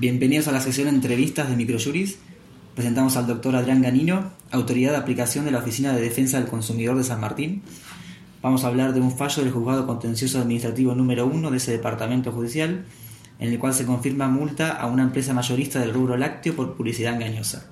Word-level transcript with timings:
Bienvenidos 0.00 0.48
a 0.48 0.52
la 0.52 0.60
sesión 0.60 0.88
de 0.88 0.94
entrevistas 0.94 1.50
de 1.50 1.56
Microjuris. 1.56 2.18
Presentamos 2.74 3.18
al 3.18 3.26
doctor 3.26 3.54
Adrián 3.54 3.82
Ganino, 3.82 4.32
autoridad 4.50 4.92
de 4.92 4.96
aplicación 4.96 5.44
de 5.44 5.50
la 5.50 5.58
Oficina 5.58 5.94
de 5.94 6.00
Defensa 6.00 6.40
del 6.40 6.48
Consumidor 6.48 6.96
de 6.96 7.04
San 7.04 7.20
Martín. 7.20 7.62
Vamos 8.40 8.64
a 8.64 8.68
hablar 8.68 8.94
de 8.94 9.00
un 9.02 9.14
fallo 9.14 9.42
del 9.42 9.52
Juzgado 9.52 9.86
Contencioso 9.86 10.38
Administrativo 10.38 10.94
número 10.94 11.26
1 11.26 11.50
de 11.50 11.56
ese 11.58 11.72
departamento 11.72 12.32
judicial, 12.32 12.86
en 13.40 13.52
el 13.52 13.58
cual 13.58 13.74
se 13.74 13.84
confirma 13.84 14.26
multa 14.26 14.70
a 14.70 14.86
una 14.86 15.02
empresa 15.02 15.34
mayorista 15.34 15.80
del 15.80 15.92
rubro 15.92 16.16
lácteo 16.16 16.56
por 16.56 16.78
publicidad 16.78 17.12
engañosa. 17.12 17.68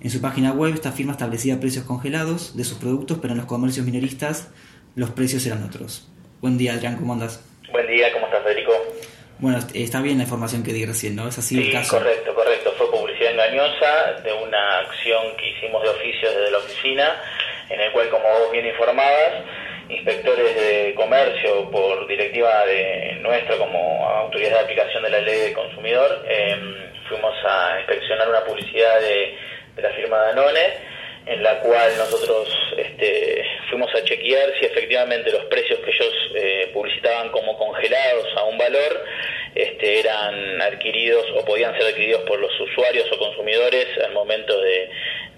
En 0.00 0.10
su 0.10 0.20
página 0.20 0.52
web 0.52 0.72
esta 0.72 0.92
firma 0.92 1.14
establecía 1.14 1.58
precios 1.58 1.84
congelados 1.84 2.56
de 2.56 2.62
sus 2.62 2.78
productos, 2.78 3.18
pero 3.20 3.32
en 3.32 3.38
los 3.38 3.46
comercios 3.46 3.84
minoristas 3.84 4.50
los 4.94 5.10
precios 5.10 5.44
eran 5.44 5.64
otros. 5.64 6.08
Buen 6.40 6.58
día, 6.58 6.74
Adrián, 6.74 6.94
¿cómo 6.94 7.14
andas? 7.14 7.40
Buen 7.72 7.88
día, 7.88 8.12
¿cómo 8.12 8.26
estás, 8.26 8.44
Federico? 8.44 8.70
Bueno, 9.38 9.58
está 9.74 10.00
bien 10.00 10.16
la 10.16 10.24
información 10.24 10.62
que 10.62 10.72
di 10.72 10.86
recién, 10.86 11.14
¿no? 11.14 11.28
Es 11.28 11.36
así 11.38 11.58
el 11.58 11.72
caso. 11.72 11.98
correcto, 11.98 12.34
correcto. 12.34 12.72
Fue 12.78 12.90
publicidad 12.90 13.32
engañosa 13.32 14.20
de 14.24 14.32
una 14.32 14.78
acción 14.78 15.36
que 15.36 15.50
hicimos 15.50 15.82
de 15.82 15.90
oficio 15.90 16.30
desde 16.30 16.50
la 16.50 16.58
oficina, 16.58 17.22
en 17.68 17.80
el 17.80 17.92
cual, 17.92 18.08
como 18.08 18.24
vos 18.24 18.50
bien 18.50 18.66
informabas, 18.66 19.44
inspectores 19.90 20.54
de 20.56 20.94
comercio, 20.94 21.70
por 21.70 22.06
directiva 22.06 22.64
de 22.64 23.18
nuestra 23.20 23.58
como 23.58 24.08
autoridad 24.08 24.52
de 24.52 24.60
aplicación 24.60 25.02
de 25.02 25.10
la 25.10 25.20
ley 25.20 25.40
del 25.40 25.52
consumidor, 25.52 26.24
em, 26.28 26.74
fuimos 27.08 27.34
a 27.44 27.78
inspeccionar 27.80 28.28
una 28.28 28.44
publicidad 28.44 29.00
de, 29.00 29.36
la 29.76 29.90
firma 29.90 30.16
Danone 30.16 30.96
en 31.26 31.42
la 31.42 31.58
cual 31.58 31.92
nosotros 31.98 32.48
este, 32.78 33.44
fuimos 33.68 33.94
a 33.94 34.02
chequear 34.04 34.54
si 34.58 34.64
efectivamente 34.64 35.30
los 35.30 35.44
precios 35.46 35.78
que 35.80 35.90
ellos 35.90 36.14
eh, 36.34 36.70
publicitaban 36.72 37.28
como 37.30 37.58
congelados 37.58 38.26
a 38.38 38.44
un 38.44 38.56
valor 38.56 39.04
este, 39.56 40.00
eran 40.00 40.60
adquiridos 40.60 41.24
o 41.34 41.44
podían 41.46 41.72
ser 41.78 41.86
adquiridos 41.86 42.22
por 42.22 42.38
los 42.38 42.52
usuarios 42.60 43.10
o 43.10 43.18
consumidores 43.18 43.86
al 44.04 44.12
momento 44.12 44.60
de, 44.60 44.90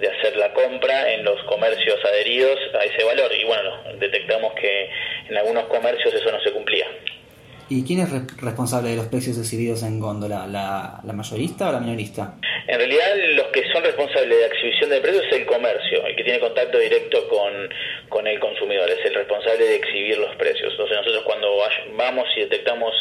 hacer 0.08 0.36
la 0.36 0.52
compra 0.52 1.12
en 1.12 1.24
los 1.24 1.40
comercios 1.44 1.98
adheridos 2.04 2.58
a 2.74 2.84
ese 2.84 3.04
valor. 3.04 3.30
Y 3.32 3.44
bueno, 3.44 3.70
detectamos 3.98 4.52
que 4.54 4.90
en 5.28 5.36
algunos 5.36 5.64
comercios 5.64 6.12
eso 6.12 6.32
no 6.32 6.40
se 6.40 6.52
cumplía. 6.52 6.86
¿Y 7.68 7.84
quién 7.84 8.00
es 8.00 8.10
responsable 8.40 8.90
de 8.90 8.96
los 8.96 9.06
precios 9.06 9.38
exhibidos 9.38 9.82
en 9.82 10.00
góndola? 10.00 10.46
¿La, 10.46 11.00
¿La, 11.04 11.12
mayorista 11.12 11.68
o 11.68 11.72
la 11.72 11.80
minorista? 11.80 12.34
En 12.66 12.78
realidad, 12.78 13.14
los 13.34 13.48
que 13.48 13.70
son 13.70 13.84
responsables 13.84 14.38
de 14.38 14.46
exhibición 14.46 14.90
de 14.90 15.00
precios 15.00 15.24
es 15.30 15.38
el 15.38 15.46
comercio, 15.46 16.06
el 16.06 16.16
que 16.16 16.24
tiene 16.24 16.40
contacto 16.40 16.78
directo 16.78 17.28
con, 17.28 17.52
con 18.08 18.26
el 18.26 18.40
consumidor, 18.40 18.88
es 18.88 19.04
el 19.04 19.14
responsable 19.14 19.66
de 19.66 19.76
exhibir 19.76 20.16
los 20.16 20.34
precios. 20.36 20.72
Entonces, 20.72 20.96
nosotros 20.96 21.22
cuando 21.24 21.48
vamos 21.94 22.26
y 22.36 22.40
detectamos 22.40 22.94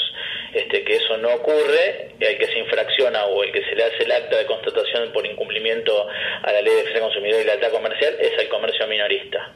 que 0.88 0.96
eso 0.96 1.18
no 1.18 1.34
ocurre, 1.34 2.12
el 2.18 2.38
que 2.38 2.48
se 2.48 2.60
infracciona 2.60 3.26
o 3.26 3.44
el 3.44 3.52
que 3.52 3.62
se 3.66 3.76
le 3.76 3.84
hace 3.84 4.04
el 4.04 4.12
acta 4.12 4.38
de 4.38 4.46
constatación 4.46 5.12
por 5.12 5.26
incumplimiento 5.26 6.08
a 6.42 6.52
la 6.54 6.62
ley 6.62 6.74
de 6.74 6.84
defensa 6.84 7.02
consumidor 7.02 7.42
y 7.42 7.44
la 7.44 7.54
acta 7.54 7.70
comercial 7.72 8.16
es 8.22 8.32
el 8.40 8.48
comercio 8.48 8.88
minorista. 8.88 9.54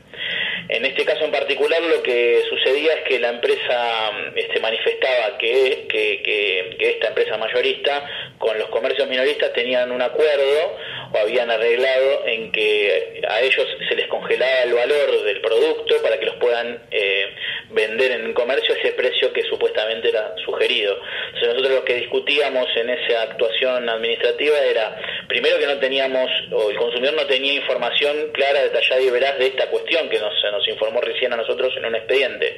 En 0.68 0.86
este 0.86 1.06
caso 1.06 1.24
en 1.24 1.32
particular 1.32 1.82
lo 1.82 2.04
que 2.04 2.44
sucedía 2.50 2.94
es 2.96 3.04
que 3.04 3.20
la 3.20 3.30
empresa 3.30 4.12
este, 4.36 4.60
manifestaba 4.60 5.38
que, 5.38 5.88
que, 5.90 6.78
esta 6.80 7.08
empresa 7.08 7.38
mayorista 7.38 8.06
con 8.38 8.58
los 8.58 8.68
comercios 8.70 9.08
minoristas 9.08 9.54
tenían 9.54 9.92
un 9.92 10.02
acuerdo 10.02 10.78
o 11.14 11.18
habían 11.18 11.50
arreglado 11.50 12.26
en 12.26 12.52
que 12.52 13.22
a 13.28 13.42
ellos 13.42 13.66
se 13.88 13.96
les 13.96 14.08
congelaba 14.08 14.64
el 14.64 14.74
valor 14.74 15.24
del 15.24 15.42
producto 15.42 16.02
para 16.02 16.20
que 16.20 16.26
los 16.26 16.36
puedan 16.36 16.84
eh, 16.92 17.28
vender 17.70 18.12
en 18.12 18.26
un 18.26 18.34
comercio 18.34 18.76
a 18.76 18.78
ese 18.78 18.92
precio 18.94 19.32
que 19.34 19.44
supuestamente 19.44 20.10
era 20.10 20.21
sugerido. 20.46 20.98
Entonces 21.28 21.50
nosotros 21.50 21.76
lo 21.80 21.86
que 21.86 21.96
discutíamos 21.96 22.68
en 22.76 22.90
esa 22.90 23.24
actuación 23.24 23.90
administrativa 23.90 24.60
era, 24.60 25.00
primero 25.28 25.58
que 25.60 25.68
no 25.68 25.78
teníamos, 25.78 26.30
o 26.52 26.70
el 26.70 26.78
consumidor 26.78 27.16
no 27.16 27.26
tenía 27.26 27.54
información 27.54 28.32
clara, 28.34 28.64
detallada 28.64 29.02
y 29.02 29.10
veraz 29.10 29.38
de 29.38 29.48
esta 29.48 29.68
cuestión 29.68 30.10
que 30.10 30.20
nos, 30.20 30.34
nos 30.52 30.68
informó 30.68 31.02
recién 31.02 31.34
a 31.34 31.38
nosotros 31.38 31.74
en 31.78 31.86
un 31.86 31.96
expediente. 31.96 32.58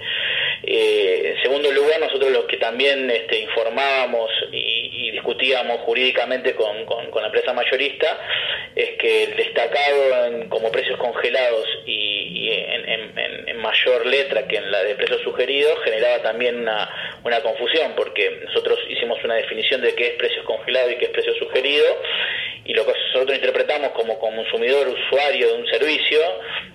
Eh, 0.66 1.36
en 1.36 1.42
segundo 1.44 1.72
lugar, 1.72 2.00
nosotros 2.00 2.32
los 2.32 2.46
que 2.46 2.58
también 2.58 3.10
este, 3.12 3.40
informábamos 3.40 4.30
y, 4.52 5.12
discutíamos 5.12 5.82
jurídicamente 5.82 6.56
con, 6.56 6.86
la 6.86 7.26
empresa 7.28 7.54
mayorista 7.54 8.20
es 8.76 8.92
que 8.98 9.24
el 9.24 9.36
destacado 9.38 10.50
como 10.50 10.72
precios 10.72 10.98
congelados 10.98 11.66
y, 11.86 12.50
en, 12.50 13.58
mayor 13.58 14.06
letra 14.06 14.46
que 14.46 14.58
en 14.58 14.70
la 14.70 14.84
de 14.84 14.96
precios 14.96 15.22
sugeridos 15.22 15.80
generaba 15.86 16.22
también 16.22 16.60
una, 16.60 16.90
una 17.24 17.42
confusión 17.42 17.94
porque 17.96 18.42
nosotros 18.46 18.80
hicimos 18.90 19.24
una 19.24 19.36
definición 19.36 19.82
de 19.82 19.96
qué 19.96 20.08
es 20.08 20.14
precios 20.14 20.46
congelados 20.46 20.92
y 20.92 20.96
qué 20.96 21.06
es 21.06 21.12
precio 21.12 21.34
sugerido 21.36 21.86
y 22.66 22.74
lo 22.74 22.86
que 22.86 22.94
nosotros 23.14 23.38
interpretamos 23.38 23.90
como 23.92 24.20
consumidor 24.20 24.88
usuario 24.88 25.48
de 25.48 25.54
un 25.54 25.68
servicio 25.68 26.20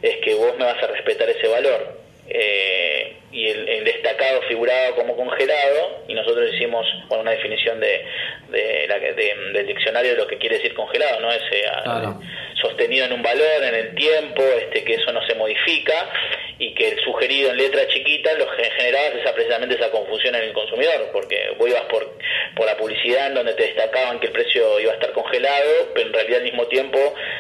es 0.03 0.17
que 0.19 0.35
vos 0.35 0.57
me 0.59 0.65
vas 0.65 0.83
a 0.83 0.87
respetar 0.87 1.29
ese 1.29 1.49
valor 1.49 1.99
eh, 2.29 3.17
y 3.33 3.47
el, 3.47 3.85
destacado 3.85 4.43
figurado 4.43 4.97
como 4.97 5.17
congelado 5.17 6.05
y 6.09 6.15
nosotros 6.15 6.53
hicimos 6.55 6.87
una 7.11 7.31
definición 7.31 7.81
de, 7.81 8.05
del 8.51 9.67
diccionario 9.67 10.13
de 10.13 10.17
lo 10.17 10.27
que 10.27 10.39
quiere 10.39 10.57
decir 10.57 10.75
congelado, 10.75 11.21
¿no? 11.21 11.31
Ese, 11.31 11.65
sostenido 12.61 13.07
en 13.07 13.13
un 13.13 13.23
valor, 13.23 13.63
en 13.63 13.75
el 13.75 13.95
tiempo, 13.95 14.43
este, 14.43 14.83
que 14.85 14.95
eso 14.95 15.13
no 15.13 15.25
se 15.27 15.35
modifica 15.37 16.11
el 16.33 16.38
sugerido 17.19 17.51
en 17.51 17.57
letra 17.57 17.87
chiquita 17.89 18.33
lo 18.35 18.47
que 18.51 18.71
generaba 18.71 19.07
esa, 19.09 19.35
precisamente 19.35 19.75
esa 19.75 19.91
confusión 19.91 20.35
en 20.35 20.45
el 20.45 20.53
consumidor, 20.53 21.11
porque 21.13 21.37
vos 21.59 21.69
ibas 21.69 21.83
por, 21.91 22.17
por 22.55 22.67
la 22.67 22.77
publicidad 22.77 23.29
en 23.29 23.35
donde 23.35 23.55
te 23.55 23.65
destacaban 23.65 24.21
que 24.21 24.29
el 24.29 24.33
precio 24.33 24.79
iba 24.81 24.93
a 24.93 24.95
estar 24.95 25.13
congelado, 25.13 25.89
pero 25.95 26.07
en 26.07 26.13
realidad 26.13 26.39
al 26.39 26.45
mismo 26.45 26.67
tiempo 26.67 26.99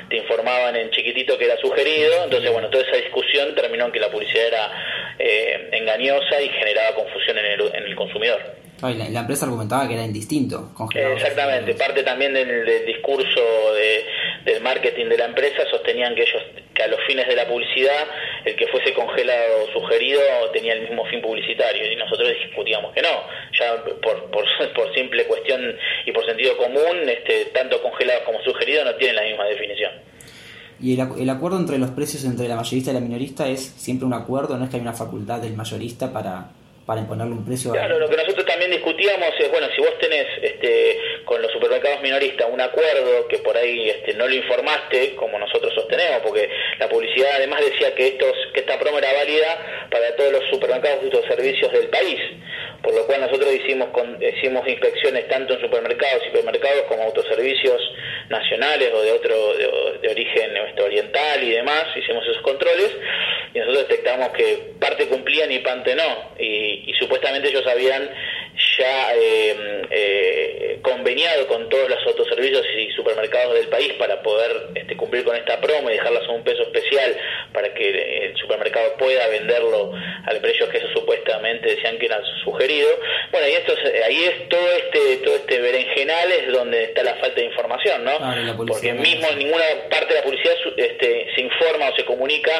te 0.08 0.16
informaban 0.16 0.76
en 0.76 0.90
chiquitito 0.90 1.38
que 1.38 1.44
era 1.44 1.56
sugerido, 1.58 2.24
entonces 2.24 2.52
bueno, 2.52 2.68
toda 2.70 2.84
esa 2.84 2.96
discusión 2.96 3.54
terminó 3.54 3.86
en 3.86 3.92
que 3.92 4.00
la 4.00 4.10
publicidad 4.10 4.46
era 4.46 5.14
eh, 5.18 5.68
engañosa 5.72 6.40
y 6.42 6.48
generaba 6.48 6.94
confusión 6.96 7.38
en 7.38 7.44
el, 7.46 7.60
en 7.74 7.84
el 7.84 7.94
consumidor. 7.94 8.58
La, 8.80 9.20
empresa 9.20 9.44
argumentaba 9.44 9.88
que 9.88 9.94
era 9.94 10.04
indistinto. 10.04 10.70
Exactamente, 10.94 11.74
parte 11.74 12.04
también 12.04 12.32
del, 12.32 12.86
discurso 12.86 13.74
de, 13.74 14.04
del 14.44 14.62
marketing 14.62 15.06
de 15.06 15.18
la 15.18 15.24
empresa 15.24 15.64
sostenían 15.68 16.14
que 16.14 16.22
ellos, 16.22 16.42
que 16.74 16.84
a 16.84 16.86
los 16.86 17.00
fines 17.08 17.26
de 17.26 17.34
la 17.34 17.48
publicidad, 17.48 18.06
el 18.44 18.56
que 18.56 18.66
fuese 18.68 18.92
congelado 18.94 19.64
o 19.64 19.72
sugerido 19.72 20.20
tenía 20.52 20.74
el 20.74 20.82
mismo 20.82 21.04
fin 21.06 21.20
publicitario 21.20 21.90
y 21.90 21.96
nosotros 21.96 22.28
discutíamos 22.42 22.92
que 22.94 23.02
no, 23.02 23.08
ya 23.58 23.82
por, 24.02 24.30
por, 24.30 24.44
simple 24.94 25.24
cuestión 25.24 25.60
y 26.06 26.12
por 26.12 26.24
sentido 26.24 26.56
común, 26.56 27.08
este, 27.08 27.46
tanto 27.46 27.80
congelado 27.82 28.24
como 28.24 28.40
sugerido 28.42 28.84
no 28.84 28.94
tienen 28.96 29.16
la 29.16 29.22
misma 29.22 29.44
definición. 29.44 29.92
Y 30.80 30.94
el, 30.94 31.08
el, 31.18 31.30
acuerdo 31.30 31.58
entre 31.58 31.78
los 31.78 31.90
precios 31.90 32.24
entre 32.24 32.46
la 32.46 32.54
mayorista 32.54 32.92
y 32.92 32.94
la 32.94 33.00
minorista 33.00 33.48
es 33.48 33.60
siempre 33.60 34.06
un 34.06 34.14
acuerdo, 34.14 34.56
no 34.56 34.64
es 34.64 34.70
que 34.70 34.76
hay 34.76 34.82
una 34.82 34.92
facultad 34.92 35.40
del 35.40 35.54
mayorista 35.54 36.12
para, 36.12 36.50
para 36.88 37.02
imponerle 37.02 37.34
un 37.34 37.44
precio. 37.44 37.70
Claro, 37.70 37.98
lo 37.98 38.08
que 38.08 38.16
nosotros 38.16 38.46
también 38.46 38.70
discutíamos 38.70 39.28
es, 39.38 39.50
bueno, 39.50 39.66
si 39.76 39.82
vos 39.82 39.92
tenés 40.00 40.24
este, 40.40 40.98
con 41.26 41.42
los 41.42 41.52
supermercados 41.52 42.00
minoristas 42.00 42.48
un 42.50 42.62
acuerdo 42.62 43.28
que 43.28 43.36
por 43.40 43.54
ahí 43.58 43.90
este, 43.90 44.14
no 44.14 44.26
lo 44.26 44.34
informaste, 44.34 45.14
como 45.14 45.38
nosotros 45.38 45.74
sostenemos, 45.74 46.22
porque 46.22 46.48
la 46.78 46.88
publicidad 46.88 47.32
además 47.34 47.60
decía 47.60 47.94
que, 47.94 48.08
estos, 48.08 48.32
que 48.54 48.60
esta 48.60 48.78
promo 48.78 48.96
era 48.96 49.12
válida 49.12 49.86
para 49.90 50.16
todos 50.16 50.32
los 50.32 50.44
supermercados 50.48 51.00
y 51.02 51.04
autoservicios 51.04 51.70
del 51.72 51.88
país 51.88 52.20
por 52.82 52.94
lo 52.94 53.06
cual 53.06 53.20
nosotros 53.20 53.52
hicimos, 53.52 53.88
hicimos 54.20 54.66
inspecciones 54.68 55.28
tanto 55.28 55.54
en 55.54 55.60
supermercados, 55.60 56.22
supermercados 56.24 56.82
como 56.88 57.02
autoservicios 57.02 57.82
nacionales 58.28 58.92
o 58.94 59.02
de 59.02 59.12
otro 59.12 59.54
de, 59.54 60.08
origen 60.08 60.56
este, 60.56 60.82
oriental 60.82 61.42
y 61.42 61.50
demás, 61.50 61.84
hicimos 61.96 62.24
esos 62.24 62.40
controles 62.42 62.90
y 63.52 63.58
nosotros 63.58 63.88
detectamos 63.88 64.28
que 64.30 64.74
parte 64.80 65.06
cumplían 65.06 65.27
y 65.46 65.58
parte 65.60 65.94
no 65.94 66.32
y, 66.38 66.90
y 66.90 66.94
supuestamente 66.98 67.48
ellos 67.48 67.66
habían 67.66 68.10
ya 68.78 69.14
eh, 69.14 69.82
eh, 69.90 70.78
conveniado 70.82 71.46
con 71.46 71.68
todos 71.68 71.88
los 71.88 71.98
autoservicios 72.06 72.64
y 72.76 72.90
supermercados 72.92 73.54
del 73.54 73.68
país 73.68 73.92
para 73.94 74.22
poder 74.22 74.68
este, 74.74 74.96
cumplir 74.96 75.24
con 75.24 75.36
esta 75.36 75.60
promo 75.60 75.90
y 75.90 75.94
dejarlas 75.94 76.24
a 76.28 76.32
un 76.32 76.42
peso 76.42 76.62
especial 76.62 77.16
para 77.52 77.72
que 77.74 78.26
el 78.26 78.36
supermercado 78.36 78.94
pueda 78.96 79.26
venderlo 79.28 79.92
al 80.26 80.40
precio 80.40 80.68
que 80.68 80.78
eso 80.78 80.88
supuestamente 80.92 81.74
decían 81.74 81.98
que 81.98 82.06
era 82.06 82.20
sugerido. 82.44 82.88
Bueno, 83.30 83.46
y 83.48 83.52
esto 83.52 83.74
ahí 84.06 84.24
es 84.24 84.48
todo 84.48 84.72
este 84.72 85.16
todo 85.24 85.36
este 85.36 85.60
berenjenal 85.60 86.32
es 86.32 86.52
donde 86.52 86.84
está 86.84 87.02
la 87.02 87.14
falta 87.16 87.40
de 87.40 87.46
información, 87.46 88.04
¿no? 88.04 88.18
Porque 88.66 88.92
mismo 88.92 89.28
en 89.28 89.38
ninguna 89.38 89.64
parte 89.90 90.14
de 90.14 90.20
la 90.20 90.24
publicidad 90.24 90.54
este, 90.76 91.28
se 91.34 91.40
informa 91.40 91.90
o 91.90 91.96
se 91.96 92.04
comunica 92.04 92.52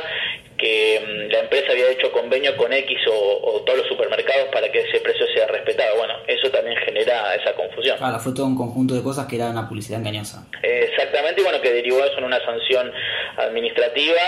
que 0.58 1.00
mm, 1.00 1.32
la 1.32 1.40
empresa 1.40 1.72
había 1.72 1.90
hecho 1.90 2.10
convenio 2.10 2.56
con 2.56 2.72
X 2.72 2.99
o, 3.10 3.62
todos 3.64 3.78
los 3.81 3.88
supermercados 3.88 4.49
para 4.52 4.70
que 4.70 4.81
ese 4.81 5.00
precio 5.00 5.26
sea 5.34 5.46
respetado. 5.46 5.96
Bueno, 5.96 6.14
eso 6.26 6.50
también 6.50 6.76
genera 6.78 7.34
esa 7.34 7.52
confusión. 7.55 7.99
Claro, 7.99 8.19
fue 8.19 8.32
todo 8.34 8.46
un 8.46 8.56
conjunto 8.56 8.94
de 8.94 9.02
cosas 9.02 9.26
que 9.26 9.37
era 9.37 9.50
una 9.50 9.69
publicidad 9.69 10.00
engañosa. 10.00 10.46
exactamente, 10.62 11.40
y 11.40 11.44
bueno, 11.44 11.60
que 11.60 11.72
derivó 11.72 12.02
eso 12.05 12.19
en 12.19 12.25
una 12.25 12.40
sanción 12.44 12.93
administrativa 13.37 14.20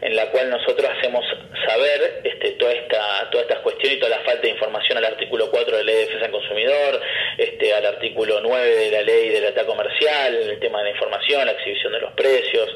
en 0.00 0.16
la 0.16 0.30
cual 0.30 0.50
nosotros 0.50 0.90
hacemos 0.98 1.24
saber 1.66 2.20
este, 2.24 2.52
toda 2.52 2.72
esta 2.72 2.86
esta, 2.86 3.30
todas 3.30 3.46
estas 3.46 3.62
cuestiones 3.62 3.98
y 3.98 4.00
toda 4.00 4.16
la 4.16 4.24
falta 4.24 4.42
de 4.42 4.50
información 4.50 4.98
al 4.98 5.04
artículo 5.04 5.50
4 5.50 5.76
de 5.76 5.84
la 5.84 5.86
Ley 5.86 5.94
de 5.94 6.00
Defensa 6.02 6.22
del 6.22 6.32
Consumidor, 6.32 7.00
este, 7.38 7.74
al 7.74 7.86
artículo 7.86 8.40
9 8.40 8.76
de 8.76 8.90
la 8.90 9.02
Ley 9.02 9.28
de 9.28 9.40
la 9.40 9.64
Comercial, 9.64 10.34
el 10.34 10.58
tema 10.60 10.78
de 10.78 10.84
la 10.84 10.90
información, 10.90 11.46
la 11.46 11.52
exhibición 11.52 11.92
de 11.92 12.00
los 12.00 12.12
precios. 12.12 12.68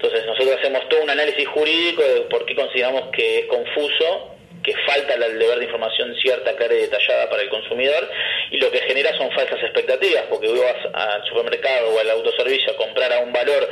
Entonces 0.00 0.24
nosotros 0.24 0.56
hacemos 0.58 0.88
todo 0.88 1.02
un 1.02 1.10
análisis 1.10 1.46
jurídico 1.48 2.02
de 2.02 2.22
por 2.22 2.46
qué 2.46 2.54
consideramos 2.54 3.10
que 3.12 3.40
es 3.40 3.46
confuso 3.46 4.34
que 4.62 4.74
falta 4.86 5.14
el 5.14 5.38
deber 5.38 5.58
de 5.58 5.64
información 5.66 6.14
cierta, 6.20 6.56
clara 6.56 6.74
y 6.74 6.80
detallada 6.82 7.28
para 7.28 7.42
el 7.42 7.50
consumidor 7.50 8.08
y 8.50 8.58
lo 8.58 8.70
que 8.70 8.78
genera 8.80 9.16
son 9.18 9.30
falsas 9.32 9.58
expectativas 9.62 10.24
porque 10.30 10.48
vos 10.48 10.60
vas 10.60 10.94
al 10.94 11.24
supermercado 11.28 11.90
o 11.94 12.00
al 12.00 12.10
autoservicio 12.10 12.72
a 12.72 12.76
comprar 12.76 13.12
a 13.12 13.20
un 13.20 13.32
valor 13.32 13.68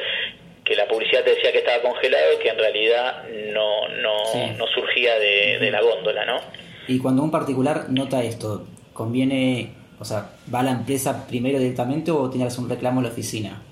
que 0.64 0.76
la 0.76 0.86
publicidad 0.86 1.25
te 1.25 1.30
decía 1.30 1.50
que 1.50 1.58
estaba 1.58 1.82
congelado 1.82 2.34
y 2.34 2.42
que 2.42 2.48
en 2.50 2.58
realidad 2.58 3.25
no, 3.52 3.88
no, 3.88 4.52
no 4.56 4.66
surgía 4.66 5.19
de, 5.19 5.58
de 5.58 5.70
la 5.70 5.80
góndola, 5.80 6.26
¿no? 6.26 6.40
Y 6.88 6.98
cuando 6.98 7.22
un 7.22 7.30
particular 7.30 7.86
nota 7.88 8.22
esto, 8.22 8.66
¿conviene, 8.92 9.72
o 9.98 10.04
sea, 10.04 10.30
va 10.52 10.60
a 10.60 10.64
la 10.64 10.72
empresa 10.72 11.26
primero 11.26 11.58
directamente 11.58 12.10
o 12.10 12.28
tienes 12.28 12.56
un 12.58 12.69
reclamo 12.69 13.00
en 13.00 13.06
la 13.06 13.12
oficina? 13.12 13.62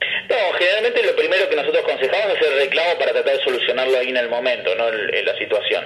Generalmente 0.59 1.03
lo 1.03 1.17
primero 1.17 1.49
que 1.49 1.57
nosotros 1.57 1.83
aconsejamos 1.83 2.37
es 2.41 2.47
el 2.47 2.59
reclamo 2.61 2.99
para 2.99 3.13
tratar 3.13 3.37
de 3.37 3.45
solucionarlo 3.45 3.99
ahí 3.99 4.09
en 4.09 4.17
el 4.17 4.29
momento, 4.29 4.75
no 4.75 4.89
en 4.89 5.25
la 5.25 5.37
situación. 5.37 5.85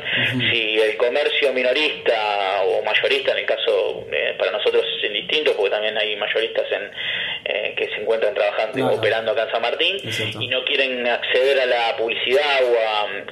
Si 0.51 0.81
el 0.81 0.97
comercio 0.97 1.53
minorista 1.53 2.63
o 2.65 2.83
mayorista, 2.83 3.33
en 3.33 3.39
el 3.39 3.47
caso 3.47 4.07
eh, 4.13 4.35
para 4.39 4.53
nosotros 4.53 4.85
es 4.99 5.05
indistinto, 5.05 5.55
porque 5.57 5.71
también 5.71 5.97
hay 5.99 6.17
mayoristas 6.17 6.67
en, 6.73 6.91
eh, 7.45 7.75
que 7.77 7.87
se 7.87 8.01
encuentran 8.01 8.35
trabajando 8.35 8.87
operando 8.93 9.33
acá 9.33 9.45
en 9.45 9.51
San 9.51 9.63
Martín 9.63 9.97
y 10.39 10.49
no 10.49 10.65
quieren 10.65 11.07
acceder 11.07 11.61
a 11.61 11.67
la 11.67 11.97
publicidad 11.97 12.61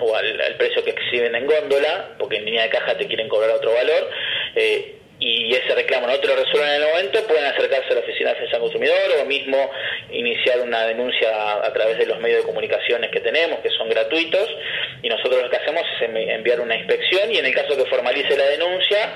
o, 0.00 0.17
al, 0.17 0.56
precio 0.56 0.82
que 0.85 0.90
exhiben 0.90 1.35
en 1.35 1.46
góndola, 1.46 2.17
porque 2.19 2.37
en 2.37 2.44
línea 2.44 2.64
de 2.64 2.70
caja 2.70 2.96
te 2.96 3.06
quieren 3.06 3.29
cobrar 3.29 3.50
otro 3.50 3.73
valor. 3.73 4.11
Eh, 4.55 4.98
y 5.20 5.53
ese 5.53 5.75
reclamo 5.75 6.06
no 6.06 6.19
te 6.19 6.29
lo 6.29 6.37
resuelven 6.37 6.69
en 6.69 6.82
el 6.82 6.88
momento, 6.88 7.26
pueden 7.26 7.44
acercarse 7.47 7.91
a 7.91 7.94
la 7.94 8.00
Oficina 8.00 8.31
de 8.31 8.35
Defensa 8.35 8.56
del 8.56 8.62
Consumidor 8.62 8.97
o 9.20 9.25
mismo 9.25 9.70
iniciar 10.11 10.61
una 10.61 10.87
denuncia 10.87 11.55
a 11.65 11.73
través 11.73 11.99
de 11.99 12.06
los 12.06 12.20
medios 12.20 12.43
de 12.43 12.47
comunicaciones 12.47 13.11
que 13.11 13.20
tenemos, 13.20 13.59
que 13.61 13.70
son 13.70 13.88
gratuitos, 13.88 14.49
y 15.03 15.09
nosotros 15.09 15.43
lo 15.43 15.50
que 15.50 15.56
hacemos 15.56 15.82
es 15.82 16.09
enviar 16.09 16.61
una 16.61 16.76
inspección 16.76 17.32
y 17.32 17.38
en 17.38 17.47
el 17.47 17.55
caso 17.55 17.76
que 17.76 17.85
formalice 17.87 18.37
la 18.37 18.47
denuncia, 18.47 19.15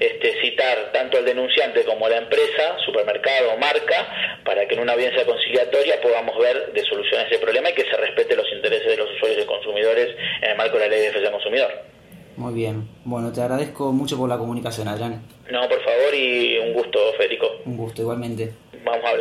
este, 0.00 0.40
citar 0.40 0.90
tanto 0.92 1.18
al 1.18 1.24
denunciante 1.24 1.84
como 1.84 2.06
a 2.06 2.10
la 2.10 2.18
empresa, 2.18 2.76
supermercado 2.84 3.52
o 3.52 3.56
marca, 3.56 4.40
para 4.44 4.66
que 4.66 4.74
en 4.74 4.80
una 4.80 4.94
audiencia 4.94 5.24
conciliatoria 5.24 6.00
podamos 6.00 6.36
ver 6.38 6.72
de 6.72 6.84
solucionar 6.84 7.26
ese 7.30 7.38
problema 7.38 7.70
y 7.70 7.74
que 7.74 7.84
se 7.84 7.96
respete 7.96 8.34
los 8.34 8.50
intereses 8.52 8.88
de 8.88 8.96
los 8.96 9.10
usuarios 9.12 9.44
y 9.44 9.46
consumidores 9.46 10.08
en 10.42 10.50
el 10.50 10.56
marco 10.56 10.78
de 10.78 10.84
la 10.84 10.88
Ley 10.88 10.98
de 10.98 11.06
Defensa 11.06 11.30
del 11.30 11.32
Consumidor. 11.32 11.93
Muy 12.36 12.54
bien. 12.54 12.88
Bueno, 13.04 13.32
te 13.32 13.40
agradezco 13.42 13.92
mucho 13.92 14.16
por 14.16 14.28
la 14.28 14.38
comunicación, 14.38 14.88
Adrián. 14.88 15.22
No, 15.50 15.60
por 15.68 15.80
favor, 15.82 16.14
y 16.14 16.58
un 16.58 16.72
gusto, 16.72 16.98
Federico. 17.16 17.46
Un 17.64 17.76
gusto, 17.76 18.02
igualmente. 18.02 18.52
Vamos 18.84 19.00
hablando. 19.04 19.14